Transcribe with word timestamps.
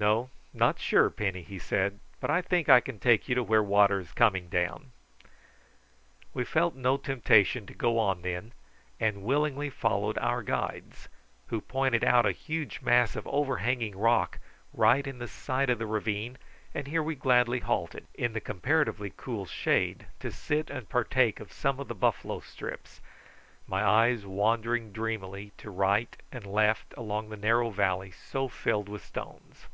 "No, 0.00 0.30
not 0.54 0.78
sure, 0.78 1.10
Penny," 1.10 1.42
he 1.42 1.58
said; 1.58 1.98
"but 2.20 2.30
I 2.30 2.40
think 2.40 2.68
I 2.68 2.78
can 2.78 3.00
take 3.00 3.28
you 3.28 3.34
to 3.34 3.42
where 3.42 3.64
water 3.64 3.98
is 3.98 4.12
coming 4.12 4.48
down." 4.48 4.92
We 6.32 6.44
felt 6.44 6.76
no 6.76 6.96
temptation 6.98 7.66
to 7.66 7.74
go 7.74 7.98
on 7.98 8.22
then, 8.22 8.52
and 9.00 9.24
willingly 9.24 9.70
followed 9.70 10.16
our 10.18 10.44
guides, 10.44 11.08
who 11.48 11.60
pointed 11.60 12.04
out 12.04 12.26
a 12.26 12.30
huge 12.30 12.80
mass 12.80 13.16
of 13.16 13.26
overhanging 13.26 13.98
rock 13.98 14.38
right 14.72 15.04
in 15.04 15.18
the 15.18 15.26
side 15.26 15.68
of 15.68 15.80
the 15.80 15.86
ravine, 15.86 16.38
and 16.72 16.86
here 16.86 17.02
we 17.02 17.16
gladly 17.16 17.58
halted, 17.58 18.06
in 18.14 18.34
the 18.34 18.40
comparatively 18.40 19.12
cool 19.16 19.46
shade, 19.46 20.06
to 20.20 20.30
sit 20.30 20.70
and 20.70 20.88
partake 20.88 21.40
of 21.40 21.50
some 21.52 21.80
of 21.80 21.88
the 21.88 21.94
buffalo 21.96 22.38
strips, 22.38 23.00
my 23.66 23.82
eyes 23.82 24.24
wandering 24.24 24.92
dreamily 24.92 25.50
to 25.56 25.72
right 25.72 26.16
and 26.30 26.46
left 26.46 26.94
along 26.96 27.28
the 27.30 27.36
narrow 27.36 27.70
valley 27.70 28.12
so 28.12 28.46
filled 28.46 28.88
with 28.88 29.04
stones. 29.04 29.66